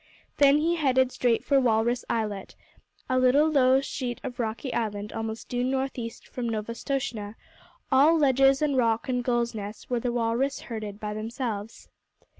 Then 0.37 0.57
he 0.57 0.77
headed 0.77 1.11
straight 1.11 1.43
for 1.45 1.59
Walrus 1.59 2.03
Islet, 2.09 2.55
a 3.07 3.19
little 3.19 3.47
low 3.51 3.81
sheet 3.81 4.19
of 4.23 4.39
rocky 4.39 4.73
island 4.73 5.13
almost 5.13 5.47
due 5.47 5.63
northeast 5.63 6.27
from 6.27 6.49
Novastoshnah, 6.49 7.35
all 7.91 8.17
ledges 8.17 8.63
and 8.63 8.75
rock 8.75 9.07
and 9.07 9.23
gulls' 9.23 9.53
nests, 9.53 9.91
where 9.91 9.99
the 9.99 10.11
walrus 10.11 10.61
herded 10.61 10.99
by 10.99 11.13
themselves. 11.13 11.87